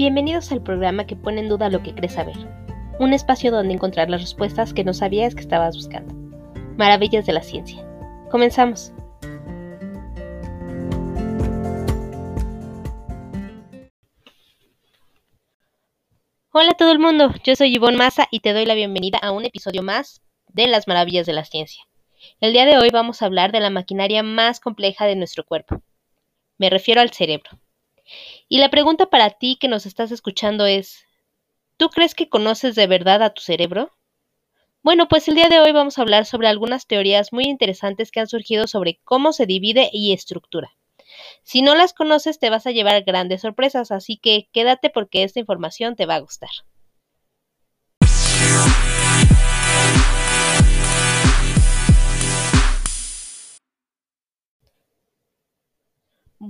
Bienvenidos 0.00 0.50
al 0.50 0.62
programa 0.62 1.06
que 1.06 1.14
pone 1.14 1.42
en 1.42 1.50
duda 1.50 1.68
lo 1.68 1.82
que 1.82 1.94
crees 1.94 2.14
saber. 2.14 2.34
Un 2.98 3.12
espacio 3.12 3.50
donde 3.50 3.74
encontrar 3.74 4.08
las 4.08 4.22
respuestas 4.22 4.72
que 4.72 4.82
no 4.82 4.94
sabías 4.94 5.34
que 5.34 5.42
estabas 5.42 5.76
buscando. 5.76 6.14
Maravillas 6.78 7.26
de 7.26 7.34
la 7.34 7.42
ciencia. 7.42 7.86
Comenzamos. 8.30 8.94
Hola 16.50 16.70
a 16.70 16.76
todo 16.78 16.92
el 16.92 16.98
mundo, 16.98 17.34
yo 17.44 17.54
soy 17.54 17.70
Yvonne 17.70 17.98
Massa 17.98 18.26
y 18.30 18.40
te 18.40 18.54
doy 18.54 18.64
la 18.64 18.72
bienvenida 18.72 19.18
a 19.18 19.32
un 19.32 19.44
episodio 19.44 19.82
más 19.82 20.22
de 20.48 20.66
Las 20.66 20.88
Maravillas 20.88 21.26
de 21.26 21.34
la 21.34 21.44
Ciencia. 21.44 21.84
El 22.40 22.54
día 22.54 22.64
de 22.64 22.78
hoy 22.78 22.88
vamos 22.90 23.20
a 23.20 23.26
hablar 23.26 23.52
de 23.52 23.60
la 23.60 23.68
maquinaria 23.68 24.22
más 24.22 24.60
compleja 24.60 25.04
de 25.04 25.16
nuestro 25.16 25.44
cuerpo. 25.44 25.82
Me 26.56 26.70
refiero 26.70 27.02
al 27.02 27.10
cerebro. 27.10 27.50
Y 28.52 28.58
la 28.58 28.68
pregunta 28.68 29.06
para 29.06 29.30
ti 29.30 29.56
que 29.60 29.68
nos 29.68 29.86
estás 29.86 30.10
escuchando 30.10 30.66
es, 30.66 31.04
¿tú 31.76 31.88
crees 31.88 32.16
que 32.16 32.28
conoces 32.28 32.74
de 32.74 32.88
verdad 32.88 33.22
a 33.22 33.32
tu 33.32 33.42
cerebro? 33.42 33.92
Bueno, 34.82 35.06
pues 35.06 35.28
el 35.28 35.36
día 35.36 35.48
de 35.48 35.60
hoy 35.60 35.70
vamos 35.70 35.98
a 35.98 36.02
hablar 36.02 36.26
sobre 36.26 36.48
algunas 36.48 36.88
teorías 36.88 37.32
muy 37.32 37.44
interesantes 37.44 38.10
que 38.10 38.18
han 38.18 38.26
surgido 38.26 38.66
sobre 38.66 38.98
cómo 39.04 39.32
se 39.32 39.46
divide 39.46 39.88
y 39.92 40.12
estructura. 40.12 40.72
Si 41.44 41.62
no 41.62 41.76
las 41.76 41.92
conoces 41.92 42.40
te 42.40 42.50
vas 42.50 42.66
a 42.66 42.72
llevar 42.72 43.04
grandes 43.04 43.42
sorpresas, 43.42 43.92
así 43.92 44.16
que 44.16 44.48
quédate 44.52 44.90
porque 44.90 45.22
esta 45.22 45.38
información 45.38 45.94
te 45.94 46.06
va 46.06 46.16
a 46.16 46.20
gustar. 46.20 46.50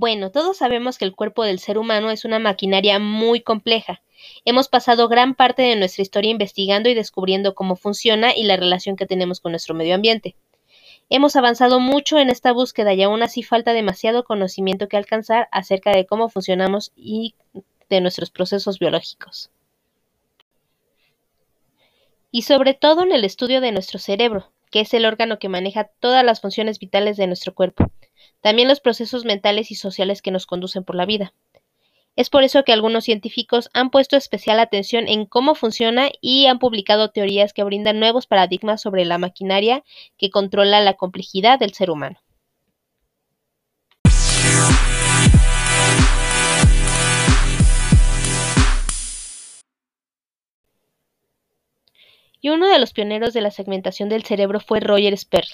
Bueno, 0.01 0.31
todos 0.31 0.57
sabemos 0.57 0.97
que 0.97 1.05
el 1.05 1.15
cuerpo 1.15 1.43
del 1.43 1.59
ser 1.59 1.77
humano 1.77 2.09
es 2.09 2.25
una 2.25 2.39
maquinaria 2.39 2.97
muy 2.97 3.41
compleja. 3.41 4.01
Hemos 4.45 4.67
pasado 4.67 5.07
gran 5.07 5.35
parte 5.35 5.61
de 5.61 5.75
nuestra 5.75 6.01
historia 6.01 6.31
investigando 6.31 6.89
y 6.89 6.95
descubriendo 6.95 7.53
cómo 7.53 7.75
funciona 7.75 8.35
y 8.35 8.41
la 8.41 8.57
relación 8.57 8.95
que 8.95 9.05
tenemos 9.05 9.41
con 9.41 9.51
nuestro 9.51 9.75
medio 9.75 9.93
ambiente. 9.93 10.35
Hemos 11.11 11.35
avanzado 11.35 11.79
mucho 11.79 12.17
en 12.17 12.31
esta 12.31 12.51
búsqueda 12.51 12.95
y 12.95 13.03
aún 13.03 13.21
así 13.21 13.43
falta 13.43 13.73
demasiado 13.73 14.23
conocimiento 14.23 14.87
que 14.87 14.97
alcanzar 14.97 15.47
acerca 15.51 15.91
de 15.91 16.07
cómo 16.07 16.29
funcionamos 16.29 16.91
y 16.95 17.35
de 17.87 18.01
nuestros 18.01 18.31
procesos 18.31 18.79
biológicos. 18.79 19.51
Y 22.31 22.41
sobre 22.41 22.73
todo 22.73 23.03
en 23.03 23.11
el 23.11 23.23
estudio 23.23 23.61
de 23.61 23.71
nuestro 23.71 23.99
cerebro, 23.99 24.51
que 24.71 24.79
es 24.79 24.95
el 24.95 25.05
órgano 25.05 25.37
que 25.37 25.47
maneja 25.47 25.91
todas 25.99 26.25
las 26.25 26.41
funciones 26.41 26.79
vitales 26.79 27.17
de 27.17 27.27
nuestro 27.27 27.53
cuerpo 27.53 27.91
también 28.41 28.67
los 28.67 28.79
procesos 28.79 29.25
mentales 29.25 29.71
y 29.71 29.75
sociales 29.75 30.21
que 30.21 30.31
nos 30.31 30.45
conducen 30.45 30.83
por 30.83 30.95
la 30.95 31.05
vida. 31.05 31.33
Es 32.17 32.29
por 32.29 32.43
eso 32.43 32.63
que 32.63 32.73
algunos 32.73 33.05
científicos 33.05 33.69
han 33.73 33.89
puesto 33.89 34.17
especial 34.17 34.59
atención 34.59 35.07
en 35.07 35.25
cómo 35.25 35.55
funciona 35.55 36.09
y 36.19 36.47
han 36.47 36.59
publicado 36.59 37.11
teorías 37.11 37.53
que 37.53 37.63
brindan 37.63 37.99
nuevos 37.99 38.27
paradigmas 38.27 38.81
sobre 38.81 39.05
la 39.05 39.17
maquinaria 39.17 39.83
que 40.17 40.29
controla 40.29 40.81
la 40.81 40.95
complejidad 40.95 41.57
del 41.57 41.73
ser 41.73 41.89
humano. 41.89 42.19
Y 52.43 52.49
uno 52.49 52.67
de 52.67 52.79
los 52.79 52.91
pioneros 52.91 53.33
de 53.33 53.41
la 53.41 53.51
segmentación 53.51 54.09
del 54.09 54.23
cerebro 54.23 54.59
fue 54.59 54.79
Roger 54.79 55.13
Sperry, 55.13 55.53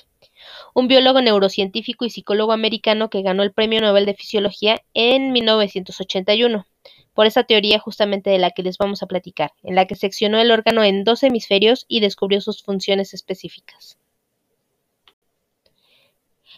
un 0.74 0.88
biólogo 0.88 1.22
neurocientífico 1.22 2.06
y 2.06 2.10
psicólogo 2.10 2.52
americano 2.52 3.10
que 3.10 3.22
ganó 3.22 3.44
el 3.44 3.54
Premio 3.54 3.82
Nobel 3.82 4.06
de 4.06 4.14
Fisiología 4.14 4.82
en 4.94 5.32
1981 5.32 6.66
por 7.18 7.26
esa 7.26 7.46
teoría 7.46 7.80
justamente 7.80 8.30
de 8.30 8.38
la 8.38 8.52
que 8.52 8.62
les 8.62 8.78
vamos 8.78 9.02
a 9.02 9.08
platicar, 9.08 9.52
en 9.64 9.74
la 9.74 9.88
que 9.88 9.96
seccionó 9.96 10.40
el 10.40 10.52
órgano 10.52 10.84
en 10.84 11.04
dos 11.04 11.24
hemisferios 11.24 11.86
y 11.88 12.00
descubrió 12.00 12.42
sus 12.42 12.62
funciones 12.62 13.16
específicas. 13.16 13.98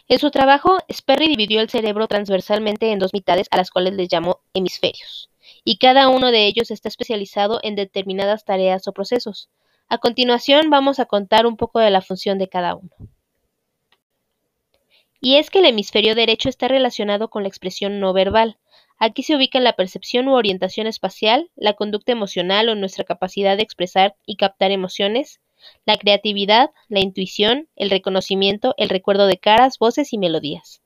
En 0.06 0.18
su 0.18 0.30
trabajo, 0.30 0.76
Sperry 0.92 1.28
dividió 1.28 1.62
el 1.62 1.70
cerebro 1.70 2.08
transversalmente 2.08 2.92
en 2.92 2.98
dos 2.98 3.14
mitades 3.14 3.46
a 3.50 3.56
las 3.56 3.70
cuales 3.70 3.94
les 3.94 4.08
llamó 4.08 4.40
hemisferios, 4.52 5.30
y 5.64 5.78
cada 5.78 6.10
uno 6.10 6.30
de 6.30 6.46
ellos 6.46 6.70
está 6.70 6.90
especializado 6.90 7.60
en 7.62 7.74
determinadas 7.74 8.44
tareas 8.44 8.86
o 8.86 8.92
procesos. 8.92 9.48
A 9.88 9.96
continuación 9.96 10.68
vamos 10.68 10.98
a 11.00 11.06
contar 11.06 11.46
un 11.46 11.56
poco 11.56 11.78
de 11.78 11.90
la 11.90 12.02
función 12.02 12.36
de 12.36 12.50
cada 12.50 12.74
uno. 12.74 12.90
Y 15.20 15.36
es 15.36 15.50
que 15.50 15.58
el 15.58 15.66
hemisferio 15.66 16.14
derecho 16.14 16.48
está 16.48 16.66
relacionado 16.66 17.28
con 17.28 17.42
la 17.42 17.48
expresión 17.48 18.00
no 18.00 18.12
verbal. 18.12 18.58
Aquí 18.98 19.22
se 19.22 19.36
ubica 19.36 19.60
la 19.60 19.74
percepción 19.74 20.28
u 20.28 20.34
orientación 20.34 20.86
espacial, 20.86 21.50
la 21.56 21.74
conducta 21.74 22.12
emocional 22.12 22.68
o 22.68 22.74
nuestra 22.74 23.04
capacidad 23.04 23.56
de 23.56 23.62
expresar 23.62 24.14
y 24.24 24.36
captar 24.36 24.70
emociones, 24.70 25.40
la 25.84 25.96
creatividad, 25.96 26.70
la 26.88 27.00
intuición, 27.00 27.68
el 27.76 27.90
reconocimiento, 27.90 28.74
el 28.78 28.88
recuerdo 28.88 29.26
de 29.26 29.38
caras, 29.38 29.78
voces 29.78 30.12
y 30.12 30.18
melodías. 30.18 30.82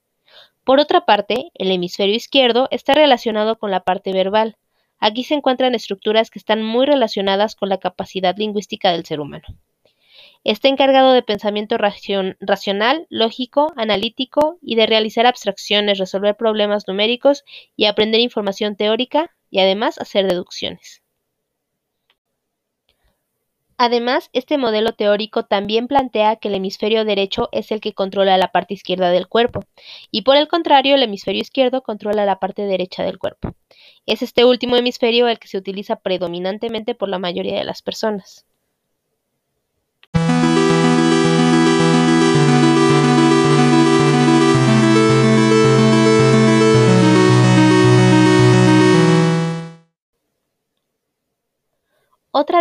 Por 0.65 0.81
otra 0.81 1.05
parte, 1.05 1.51
el 1.55 1.71
hemisferio 1.71 2.17
izquierdo 2.17 2.69
está 2.71 2.95
relacionado 2.95 3.59
con 3.59 3.71
la 3.71 3.81
parte 3.81 4.13
verbal. 4.13 4.57
Aquí 4.99 5.23
se 5.23 5.35
encuentran 5.35 5.75
estructuras 5.75 6.31
que 6.31 6.39
están 6.39 6.63
muy 6.63 6.87
relacionadas 6.87 7.55
con 7.55 7.69
la 7.69 7.79
capacidad 7.79 8.37
lingüística 8.37 8.91
del 8.91 9.05
ser 9.05 9.21
humano. 9.21 9.45
Está 10.45 10.69
encargado 10.69 11.13
de 11.15 11.23
pensamiento 11.23 11.79
racional, 11.79 13.07
lógico, 13.09 13.73
analítico 13.77 14.59
y 14.61 14.77
de 14.77 14.87
realizar 14.87 15.25
abstracciones, 15.27 15.99
resolver 15.99 16.37
problemas 16.37 16.87
numéricos 16.87 17.45
y 17.77 17.87
aprender 17.87 18.21
información 18.21 18.77
teórica 18.77 19.35
y 19.51 19.61
además 19.61 19.99
hacer 19.99 20.27
deducciones. 20.29 21.03
Además, 23.79 24.29
este 24.33 24.59
modelo 24.59 24.93
teórico 24.93 25.47
también 25.47 25.89
plantea 25.89 26.37
que 26.37 26.49
el 26.49 26.55
hemisferio 26.55 27.05
derecho 27.05 27.49
es 27.51 27.73
el 27.73 27.81
que 27.81 27.93
controla 27.93 28.37
la 28.37 28.53
parte 28.53 28.75
izquierda 28.75 29.11
del 29.11 29.27
cuerpo, 29.27 29.65
y 30.11 30.23
por 30.23 30.37
el 30.37 30.47
contrario, 30.47 30.95
el 30.95 31.03
hemisferio 31.03 31.41
izquierdo 31.41 31.83
controla 31.83 32.25
la 32.25 32.39
parte 32.39 32.67
derecha 32.67 33.03
del 33.03 33.19
cuerpo. 33.19 33.55
Es 34.07 34.23
este 34.23 34.45
último 34.45 34.77
hemisferio 34.77 35.27
el 35.27 35.39
que 35.39 35.49
se 35.49 35.59
utiliza 35.59 35.97
predominantemente 35.97 36.95
por 36.95 37.09
la 37.09 37.19
mayoría 37.19 37.59
de 37.59 37.65
las 37.65 37.83
personas. 37.83 38.47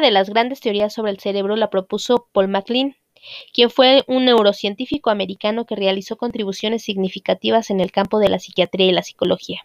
De 0.03 0.11
las 0.11 0.29
grandes 0.29 0.59
teorías 0.59 0.93
sobre 0.93 1.11
el 1.11 1.19
cerebro 1.19 1.55
la 1.55 1.69
propuso 1.69 2.27
Paul 2.31 2.49
MacLean, 2.49 2.95
quien 3.53 3.69
fue 3.69 4.03
un 4.07 4.25
neurocientífico 4.25 5.09
americano 5.09 5.65
que 5.65 5.75
realizó 5.75 6.17
contribuciones 6.17 6.83
significativas 6.83 7.69
en 7.69 7.79
el 7.79 7.91
campo 7.91 8.19
de 8.19 8.29
la 8.29 8.39
psiquiatría 8.39 8.87
y 8.87 8.91
la 8.91 9.03
psicología. 9.03 9.61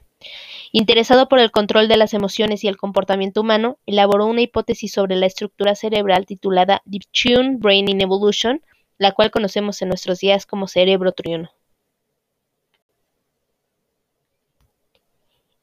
Interesado 0.73 1.29
por 1.29 1.39
el 1.39 1.51
control 1.51 1.89
de 1.89 1.97
las 1.97 2.15
emociones 2.15 2.65
y 2.65 2.69
el 2.69 2.77
comportamiento 2.77 3.41
humano, 3.41 3.79
elaboró 3.87 4.27
una 4.27 4.43
hipótesis 4.43 4.93
sobre 4.93 5.17
la 5.17 5.27
estructura 5.27 5.75
cerebral 5.75 6.27
titulada 6.27 6.83
Deep 6.85 7.03
Tune 7.13 7.57
Brain 7.59 7.89
in 7.89 8.01
Evolution, 8.01 8.63
la 8.99 9.13
cual 9.13 9.31
conocemos 9.31 9.81
en 9.83 9.89
nuestros 9.89 10.19
días 10.19 10.45
como 10.45 10.67
cerebro 10.67 11.13
triuno. 11.13 11.51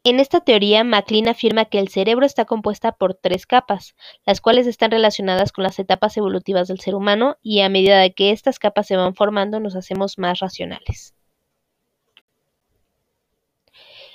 En 0.07 0.19
esta 0.19 0.39
teoría, 0.39 0.83
MacLean 0.83 1.27
afirma 1.27 1.65
que 1.65 1.79
el 1.79 1.87
cerebro 1.87 2.27
está 2.27 2.45
compuesta 2.45 2.91
por 2.91 3.15
tres 3.15 3.47
capas, 3.47 3.95
las 4.23 4.39
cuales 4.39 4.67
están 4.67 4.91
relacionadas 4.91 5.51
con 5.51 5.63
las 5.63 5.79
etapas 5.79 6.15
evolutivas 6.15 6.67
del 6.67 6.79
ser 6.79 6.93
humano 6.93 7.37
y 7.41 7.61
a 7.61 7.69
medida 7.69 8.07
que 8.11 8.29
estas 8.29 8.59
capas 8.59 8.85
se 8.85 8.97
van 8.97 9.15
formando 9.15 9.59
nos 9.59 9.75
hacemos 9.75 10.19
más 10.19 10.37
racionales. 10.41 11.15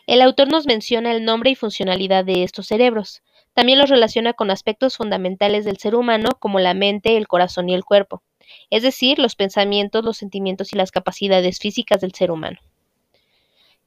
El 0.06 0.22
autor 0.22 0.48
nos 0.48 0.64
menciona 0.64 1.10
el 1.10 1.24
nombre 1.24 1.50
y 1.50 1.54
funcionalidad 1.56 2.24
de 2.24 2.44
estos 2.44 2.68
cerebros. 2.68 3.24
También 3.52 3.80
los 3.80 3.90
relaciona 3.90 4.32
con 4.32 4.52
aspectos 4.52 4.96
fundamentales 4.96 5.64
del 5.64 5.78
ser 5.78 5.96
humano 5.96 6.28
como 6.38 6.60
la 6.60 6.72
mente, 6.72 7.16
el 7.16 7.26
corazón 7.26 7.68
y 7.68 7.74
el 7.74 7.84
cuerpo, 7.84 8.22
es 8.70 8.84
decir, 8.84 9.18
los 9.18 9.34
pensamientos, 9.34 10.04
los 10.04 10.18
sentimientos 10.18 10.72
y 10.72 10.76
las 10.76 10.92
capacidades 10.92 11.58
físicas 11.58 12.00
del 12.00 12.14
ser 12.14 12.30
humano. 12.30 12.60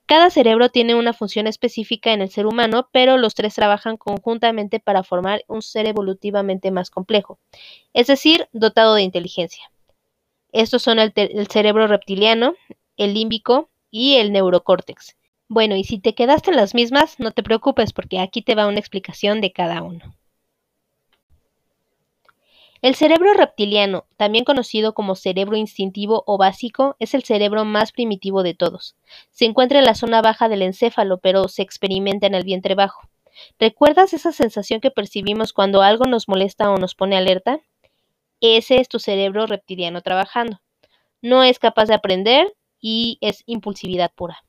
Cada 0.05 0.29
cerebro 0.29 0.69
tiene 0.69 0.95
una 0.95 1.13
función 1.13 1.47
específica 1.47 2.11
en 2.11 2.21
el 2.21 2.29
ser 2.29 2.45
humano, 2.45 2.89
pero 2.91 3.17
los 3.17 3.35
tres 3.35 3.55
trabajan 3.55 3.97
conjuntamente 3.97 4.79
para 4.79 5.03
formar 5.03 5.43
un 5.47 5.61
ser 5.61 5.87
evolutivamente 5.87 6.71
más 6.71 6.89
complejo, 6.89 7.39
es 7.93 8.07
decir, 8.07 8.47
dotado 8.51 8.95
de 8.95 9.03
inteligencia. 9.03 9.71
Estos 10.51 10.83
son 10.83 10.99
el, 10.99 11.13
cerebro 11.49 11.87
reptiliano, 11.87 12.55
el 12.97 13.13
límbico 13.13 13.69
y 13.89 14.15
el 14.15 14.31
neurocórtex. 14.31 15.17
Bueno, 15.47 15.75
y 15.75 15.83
si 15.83 15.99
te 15.99 16.13
quedaste 16.13 16.51
en 16.51 16.57
las 16.57 16.75
mismas, 16.75 17.19
no 17.19 17.31
te 17.31 17.41
preocupes 17.41 17.93
porque 17.93 18.19
aquí 18.19 18.41
te 18.41 18.55
va 18.55 18.67
una 18.67 18.79
explicación 18.79 19.41
de 19.41 19.51
cada 19.51 19.81
uno. 19.81 20.15
El 22.83 22.95
cerebro 22.95 23.33
reptiliano, 23.33 24.07
también 24.17 24.43
conocido 24.43 24.93
como 24.93 25.15
cerebro 25.15 25.55
instintivo 25.55 26.25
o 26.27 26.37
básico, 26.37 26.97
es 26.99 27.13
el 27.13 27.23
cerebro 27.23 27.63
más 27.63 27.93
primitivo 27.93 28.43
de 28.43 28.55
todos. 28.55 28.97
Se 29.31 29.45
encuentra 29.45 29.79
en 29.79 29.85
la 29.85 29.95
zona 29.95 30.21
baja 30.21 30.49
del 30.49 30.63
encéfalo, 30.63 31.17
pero 31.19 31.47
se 31.47 31.61
experimenta 31.61 32.27
en 32.27 32.35
el 32.35 32.43
vientre 32.43 32.75
bajo. 32.75 33.07
¿Recuerdas 33.57 34.13
esa 34.13 34.33
sensación 34.33 34.81
que 34.81 34.91
percibimos 34.91 35.53
cuando 35.53 35.81
algo 35.81 36.03
nos 36.03 36.27
molesta 36.27 36.69
o 36.71 36.77
nos 36.77 36.93
pone 36.93 37.15
alerta? 37.15 37.61
Ese 38.41 38.81
es 38.81 38.89
tu 38.89 38.99
cerebro 38.99 39.47
reptiliano 39.47 40.01
trabajando. 40.01 40.59
No 41.21 41.41
es 41.41 41.59
capaz 41.59 41.85
de 41.85 41.93
aprender 41.93 42.53
y 42.81 43.17
es 43.21 43.43
impulsividad 43.45 44.11
pura. 44.13 44.43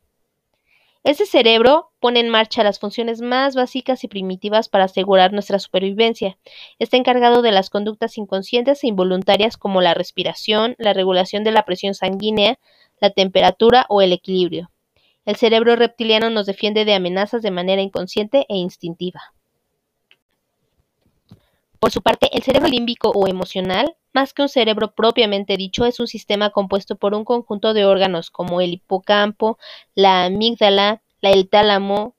Ese 1.05 1.27
cerebro 1.27 1.93
pone 2.01 2.21
en 2.21 2.31
marcha 2.31 2.65
las 2.65 2.79
funciones 2.79 3.21
más 3.21 3.55
básicas 3.55 4.05
y 4.05 4.09
primitivas 4.09 4.71
para 4.71 4.85
asegurar 4.85 5.35
nuestra 5.35 5.59
supervivencia. 5.59 6.39
Está 6.79 6.97
encargado 6.97 7.43
de 7.43 7.53
las 7.53 7.69
conductas 7.69 8.17
inconscientes 8.17 8.83
e 8.83 8.87
involuntarias 8.87 9.59
como 9.59 9.83
la 9.83 9.93
respiración, 9.93 10.77
la 10.79 10.95
regulación 10.95 11.45
de 11.45 11.53
la 11.53 11.67
presión 11.67 11.93
sanguínea, 11.95 12.59
la 13.03 13.11
temperatura 13.11 13.85
o 13.91 14.01
el 14.01 14.15
equilibrio. 14.15 14.71
El 15.27 15.37
cerebro 15.37 15.77
reptiliano 15.77 16.31
nos 16.31 16.47
defiende 16.47 16.87
de 16.87 16.95
amenazas 16.95 17.43
de 17.43 17.51
manera 17.51 17.83
inconsciente 17.83 18.47
e 18.49 18.56
instintiva. 18.56 19.34
Por 21.85 21.93
su 21.93 22.01
parte, 22.01 22.31
el 22.33 22.43
cerebro 22.43 22.71
límbico 22.71 23.11
o 23.11 23.29
emocional, 23.29 23.95
más 24.15 24.33
que 24.33 24.41
un 24.41 24.49
cerebro 24.49 24.95
propiamente 24.95 25.59
dicho, 25.59 25.85
es 25.85 26.01
un 26.01 26.07
sistema 26.07 26.49
compuesto 26.49 26.97
por 26.97 27.13
un 27.13 27.27
conjunto 27.27 27.75
de 27.75 27.85
órganos 27.85 28.31
como 28.31 28.63
el 28.63 28.73
hipocampo, 28.73 29.59
la 29.95 30.25
amígdala, 30.25 31.03
el 31.21 31.47
tálamo, 31.51 32.15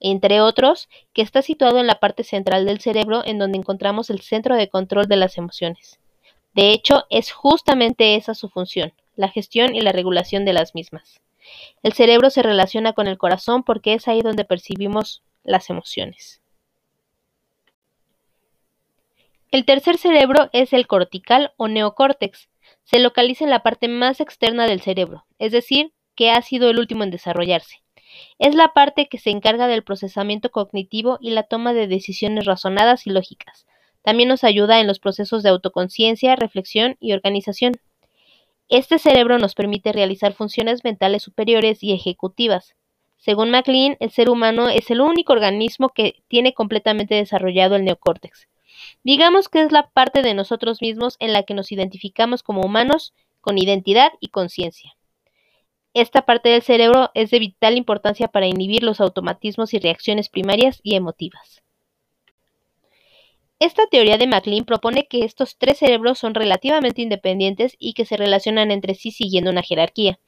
entre 0.00 0.40
otros, 0.40 0.88
que 1.12 1.22
está 1.22 1.42
situado 1.42 1.78
en 1.78 1.86
la 1.86 2.00
parte 2.00 2.24
central 2.24 2.66
del 2.66 2.80
cerebro 2.80 3.22
en 3.24 3.38
donde 3.38 3.56
encontramos 3.56 4.10
el 4.10 4.20
centro 4.20 4.56
de 4.56 4.68
control 4.68 5.06
de 5.06 5.14
las 5.14 5.38
emociones. 5.38 6.00
De 6.52 6.72
hecho, 6.72 7.04
es 7.08 7.30
justamente 7.30 8.16
esa 8.16 8.34
su 8.34 8.48
función, 8.48 8.94
la 9.14 9.28
gestión 9.28 9.76
y 9.76 9.80
la 9.80 9.92
regulación 9.92 10.44
de 10.44 10.54
las 10.54 10.74
mismas. 10.74 11.20
El 11.84 11.92
cerebro 11.92 12.30
se 12.30 12.42
relaciona 12.42 12.94
con 12.94 13.06
el 13.06 13.16
corazón 13.16 13.62
porque 13.62 13.94
es 13.94 14.08
ahí 14.08 14.22
donde 14.22 14.44
percibimos 14.44 15.22
las 15.44 15.70
emociones. 15.70 16.40
El 19.54 19.64
tercer 19.64 19.98
cerebro 19.98 20.50
es 20.52 20.72
el 20.72 20.88
cortical 20.88 21.52
o 21.56 21.68
neocórtex. 21.68 22.48
Se 22.82 22.98
localiza 22.98 23.44
en 23.44 23.50
la 23.50 23.62
parte 23.62 23.86
más 23.86 24.18
externa 24.20 24.66
del 24.66 24.80
cerebro, 24.80 25.26
es 25.38 25.52
decir, 25.52 25.92
que 26.16 26.32
ha 26.32 26.42
sido 26.42 26.70
el 26.70 26.80
último 26.80 27.04
en 27.04 27.12
desarrollarse. 27.12 27.76
Es 28.40 28.56
la 28.56 28.72
parte 28.72 29.06
que 29.06 29.18
se 29.18 29.30
encarga 29.30 29.68
del 29.68 29.84
procesamiento 29.84 30.50
cognitivo 30.50 31.18
y 31.20 31.30
la 31.30 31.44
toma 31.44 31.72
de 31.72 31.86
decisiones 31.86 32.46
razonadas 32.46 33.06
y 33.06 33.10
lógicas. 33.10 33.64
También 34.02 34.28
nos 34.28 34.42
ayuda 34.42 34.80
en 34.80 34.88
los 34.88 34.98
procesos 34.98 35.44
de 35.44 35.50
autoconciencia, 35.50 36.34
reflexión 36.34 36.96
y 36.98 37.12
organización. 37.12 37.74
Este 38.68 38.98
cerebro 38.98 39.38
nos 39.38 39.54
permite 39.54 39.92
realizar 39.92 40.32
funciones 40.32 40.82
mentales 40.82 41.22
superiores 41.22 41.80
y 41.80 41.92
ejecutivas. 41.92 42.74
Según 43.18 43.52
MacLean, 43.52 43.98
el 44.00 44.10
ser 44.10 44.30
humano 44.30 44.68
es 44.68 44.90
el 44.90 45.00
único 45.00 45.32
organismo 45.32 45.90
que 45.90 46.24
tiene 46.26 46.54
completamente 46.54 47.14
desarrollado 47.14 47.76
el 47.76 47.84
neocórtex. 47.84 48.48
Digamos 49.02 49.48
que 49.48 49.62
es 49.62 49.72
la 49.72 49.88
parte 49.88 50.22
de 50.22 50.34
nosotros 50.34 50.80
mismos 50.80 51.16
en 51.18 51.32
la 51.32 51.42
que 51.42 51.54
nos 51.54 51.72
identificamos 51.72 52.42
como 52.42 52.62
humanos 52.62 53.14
con 53.40 53.58
identidad 53.58 54.12
y 54.20 54.28
conciencia. 54.28 54.96
Esta 55.92 56.22
parte 56.22 56.48
del 56.48 56.62
cerebro 56.62 57.10
es 57.14 57.30
de 57.30 57.38
vital 57.38 57.76
importancia 57.76 58.26
para 58.28 58.46
inhibir 58.46 58.82
los 58.82 59.00
automatismos 59.00 59.74
y 59.74 59.78
reacciones 59.78 60.28
primarias 60.28 60.80
y 60.82 60.96
emotivas. 60.96 61.62
Esta 63.60 63.86
teoría 63.86 64.18
de 64.18 64.26
MacLean 64.26 64.64
propone 64.64 65.06
que 65.06 65.24
estos 65.24 65.56
tres 65.56 65.78
cerebros 65.78 66.18
son 66.18 66.34
relativamente 66.34 67.02
independientes 67.02 67.76
y 67.78 67.94
que 67.94 68.04
se 68.04 68.16
relacionan 68.16 68.72
entre 68.72 68.96
sí 68.96 69.12
siguiendo 69.12 69.50
una 69.50 69.62
jerarquía, 69.62 70.18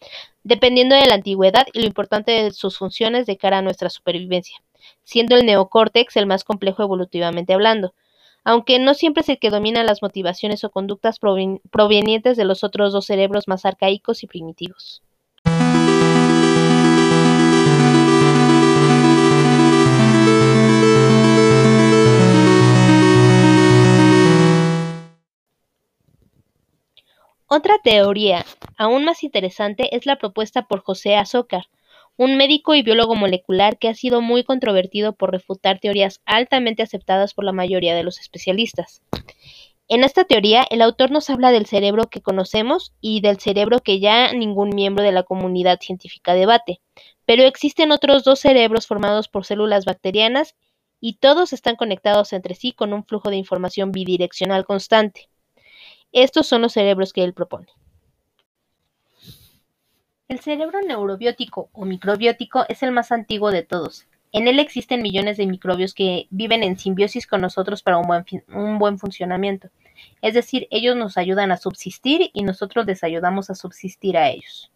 dependiendo 0.45 0.95
de 0.95 1.07
la 1.07 1.17
antigüedad 1.17 1.67
y 1.73 1.81
lo 1.81 1.87
importante 1.87 2.31
de 2.31 2.53
sus 2.53 2.79
funciones 2.79 3.27
de 3.27 3.37
cara 3.37 3.59
a 3.59 3.63
nuestra 3.63 3.91
supervivencia, 3.91 4.63
siendo 5.03 5.35
el 5.35 5.45
neocórtex 5.45 6.17
el 6.17 6.27
más 6.27 6.45
complejo 6.45 6.85
evolutivamente 6.85 7.53
hablando, 7.53 7.95
aunque 8.47 8.79
no 8.79 8.95
siempre 8.95 9.23
es 9.23 9.29
el 9.29 9.41
que 9.41 9.51
domina 9.51 9.83
las 9.83 10.03
motivaciones 10.03 10.63
o 10.63 10.71
conductas 10.71 11.19
provenientes 11.19 12.37
de 12.37 12.45
los 12.45 12.63
otros 12.63 12.93
dos 12.93 13.05
cerebros 13.05 13.49
más 13.49 13.65
arcaicos 13.65 14.23
y 14.23 14.29
primitivos. 14.29 15.03
Otra 27.49 27.79
teoría, 27.83 28.45
aún 28.77 29.05
más 29.05 29.25
interesante, 29.25 29.97
es 29.97 30.07
la 30.07 30.19
propuesta 30.19 30.69
por 30.69 30.83
José 30.83 31.17
Azócar, 31.17 31.65
un 32.17 32.37
médico 32.37 32.75
y 32.75 32.83
biólogo 32.83 33.15
molecular 33.15 33.79
que 33.79 33.89
ha 33.89 33.95
sido 33.95 34.21
muy 34.21 34.43
controvertido 34.43 35.15
por 35.15 35.33
refutar 35.33 35.79
teorías 35.81 36.21
altamente 36.25 36.83
aceptadas 36.83 37.35
por 37.35 37.45
la 37.45 37.53
mayoría 37.53 37.95
de 37.95 38.03
los 38.03 38.19
especialistas. 38.19 39.03
En 39.89 40.03
esta 40.03 40.25
teoría, 40.25 40.67
el 40.71 40.83
autor 40.83 41.11
nos 41.13 41.31
habla 41.31 41.53
del 41.53 41.67
cerebro 41.67 42.07
que 42.07 42.21
conocemos 42.21 42.93
y 43.01 43.21
del 43.21 43.39
cerebro 43.39 43.79
que 43.81 44.01
ya 44.01 44.33
ningún 44.33 44.71
miembro 44.71 45.05
de 45.05 45.13
la 45.13 45.23
comunidad 45.23 45.79
científica 45.81 46.35
debate, 46.35 46.81
pero 47.25 47.45
existen 47.45 47.93
otros 47.93 48.25
dos 48.25 48.41
cerebros 48.41 48.87
formados 48.87 49.29
por 49.29 49.45
células 49.45 49.85
bacterianas 49.85 50.57
y 51.01 51.19
todos 51.19 51.53
están 51.53 51.77
conectados 51.77 52.33
entre 52.33 52.55
sí 52.55 52.73
con 52.73 52.93
un 52.93 53.05
flujo 53.05 53.31
de 53.31 53.37
información 53.37 53.93
bidireccional 53.93 54.65
constante. 54.65 55.29
Estos 56.11 56.47
son 56.47 56.63
los 56.63 56.73
cerebros 56.73 57.13
que 57.13 57.23
él 57.23 57.35
propone. 57.35 57.69
El 60.29 60.41
cerebro 60.41 60.81
neurobiótico 60.83 61.71
o 61.73 61.85
microbiótico 61.85 62.65
es 62.69 62.83
el 62.83 62.91
más 62.91 63.13
antiguo 63.13 63.53
de 63.53 63.63
todos. 63.63 64.09
En 64.33 64.49
él 64.49 64.59
existen 64.59 65.01
millones 65.01 65.37
de 65.37 65.47
microbios 65.47 65.95
que 65.95 66.27
viven 66.31 66.65
en 66.65 66.77
simbiosis 66.77 67.29
con 67.29 67.41
nosotros 67.43 67.85
para 67.85 67.99
un 67.99 68.79
buen, 68.81 68.99
funcionamiento. 68.99 69.71
Es 70.23 70.35
decir, 70.35 70.67
ellos 70.73 70.97
nos 70.97 71.17
ayudan 71.17 71.53
a 71.53 71.57
subsistir 71.57 72.31
y 72.33 72.43
nosotros 72.43 72.87
les 72.87 73.05
ayudamos 73.05 73.51
a 73.51 73.55
subsistir 73.55 74.17
a 74.17 74.29
ellos. 74.29 74.73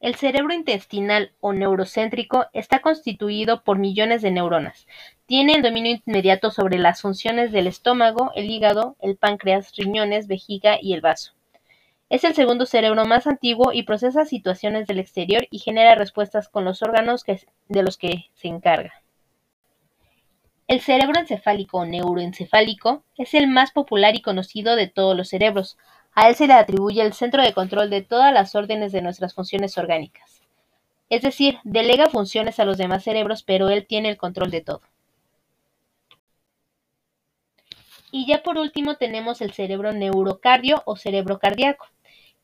El 0.00 0.14
cerebro 0.14 0.54
intestinal 0.54 1.32
o 1.40 1.52
neurocéntrico 1.52 2.46
está 2.54 2.80
constituido 2.80 3.64
por 3.64 3.78
millones 3.78 4.22
de 4.22 4.30
neuronas. 4.30 4.86
Tiene 5.26 5.56
el 5.56 5.62
dominio 5.62 6.00
inmediato 6.06 6.50
sobre 6.50 6.78
las 6.78 7.02
funciones 7.02 7.52
del 7.52 7.66
estómago, 7.66 8.32
el 8.34 8.48
hígado, 8.48 8.96
el 9.00 9.18
páncreas, 9.18 9.76
riñones, 9.76 10.26
vejiga 10.26 10.78
y 10.80 10.94
el 10.94 11.02
vaso. 11.02 11.34
Es 12.12 12.24
el 12.24 12.34
segundo 12.34 12.66
cerebro 12.66 13.06
más 13.06 13.26
antiguo 13.26 13.72
y 13.72 13.84
procesa 13.84 14.26
situaciones 14.26 14.86
del 14.86 14.98
exterior 14.98 15.48
y 15.50 15.60
genera 15.60 15.94
respuestas 15.94 16.46
con 16.46 16.62
los 16.62 16.82
órganos 16.82 17.24
de 17.24 17.82
los 17.82 17.96
que 17.96 18.26
se 18.34 18.48
encarga. 18.48 18.92
El 20.68 20.82
cerebro 20.82 21.18
encefálico 21.18 21.78
o 21.78 21.86
neuroencefálico 21.86 23.02
es 23.16 23.32
el 23.32 23.46
más 23.46 23.70
popular 23.70 24.14
y 24.14 24.20
conocido 24.20 24.76
de 24.76 24.88
todos 24.88 25.16
los 25.16 25.30
cerebros. 25.30 25.78
A 26.12 26.28
él 26.28 26.34
se 26.34 26.46
le 26.46 26.52
atribuye 26.52 27.00
el 27.00 27.14
centro 27.14 27.42
de 27.42 27.54
control 27.54 27.88
de 27.88 28.02
todas 28.02 28.30
las 28.30 28.54
órdenes 28.54 28.92
de 28.92 29.00
nuestras 29.00 29.32
funciones 29.32 29.78
orgánicas. 29.78 30.42
Es 31.08 31.22
decir, 31.22 31.60
delega 31.64 32.10
funciones 32.10 32.60
a 32.60 32.66
los 32.66 32.76
demás 32.76 33.04
cerebros, 33.04 33.42
pero 33.42 33.70
él 33.70 33.86
tiene 33.86 34.10
el 34.10 34.18
control 34.18 34.50
de 34.50 34.60
todo. 34.60 34.82
Y 38.10 38.26
ya 38.26 38.42
por 38.42 38.58
último 38.58 38.96
tenemos 38.96 39.40
el 39.40 39.52
cerebro 39.52 39.94
neurocardio 39.94 40.82
o 40.84 40.96
cerebro 40.96 41.38
cardíaco 41.38 41.88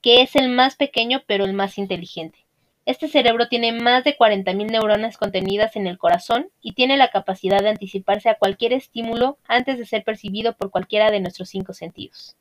que 0.08 0.22
es 0.22 0.36
el 0.36 0.48
más 0.48 0.74
pequeño 0.74 1.22
pero 1.26 1.44
el 1.44 1.52
más 1.52 1.76
inteligente. 1.76 2.38
Este 2.86 3.08
cerebro 3.08 3.48
tiene 3.48 3.72
más 3.72 4.04
de 4.04 4.16
40.000 4.16 4.70
neuronas 4.70 5.18
contenidas 5.18 5.76
en 5.76 5.86
el 5.86 5.98
corazón 5.98 6.48
y 6.62 6.72
tiene 6.72 6.96
la 6.96 7.10
capacidad 7.10 7.60
de 7.60 7.68
anticiparse 7.68 8.30
a 8.30 8.38
cualquier 8.38 8.72
estímulo 8.72 9.36
antes 9.46 9.76
de 9.76 9.84
ser 9.84 10.04
percibido 10.04 10.56
por 10.56 10.70
cualquiera 10.70 11.10
de 11.10 11.20
nuestros 11.20 11.50
cinco 11.50 11.74
sentidos. 11.74 12.38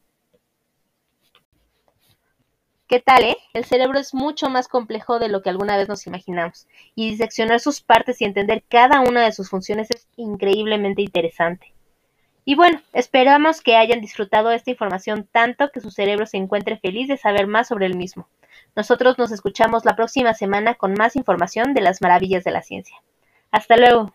¿Qué 2.87 3.01
tal, 3.01 3.25
eh? 3.25 3.37
El 3.53 3.65
cerebro 3.65 3.99
es 3.99 4.13
mucho 4.13 4.49
más 4.49 4.69
complejo 4.69 5.19
de 5.19 5.27
lo 5.27 5.41
que 5.41 5.49
alguna 5.49 5.75
vez 5.75 5.89
nos 5.89 6.07
imaginamos, 6.07 6.67
y 6.95 7.09
diseccionar 7.09 7.59
sus 7.59 7.81
partes 7.81 8.21
y 8.21 8.23
entender 8.23 8.63
cada 8.69 9.01
una 9.01 9.25
de 9.25 9.33
sus 9.33 9.49
funciones 9.49 9.91
es 9.91 10.07
increíblemente 10.15 11.01
interesante. 11.01 11.73
Y 12.49 12.55
bueno, 12.55 12.79
esperamos 12.93 13.59
que 13.59 13.75
hayan 13.75 13.99
disfrutado 13.99 14.51
esta 14.53 14.71
información 14.71 15.27
tanto 15.29 15.69
que 15.69 15.81
su 15.81 15.91
cerebro 15.91 16.25
se 16.25 16.37
encuentre 16.37 16.77
feliz 16.77 17.09
de 17.09 17.17
saber 17.17 17.45
más 17.45 17.67
sobre 17.67 17.87
el 17.87 17.97
mismo. 17.97 18.29
Nosotros 18.73 19.17
nos 19.17 19.33
escuchamos 19.33 19.83
la 19.83 19.97
próxima 19.97 20.33
semana 20.33 20.75
con 20.75 20.93
más 20.93 21.17
información 21.17 21.73
de 21.73 21.81
las 21.81 22.01
maravillas 22.01 22.45
de 22.45 22.51
la 22.51 22.63
ciencia. 22.63 22.95
Hasta 23.51 23.75
luego. 23.75 24.13